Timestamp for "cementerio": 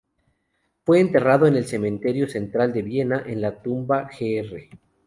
1.67-2.27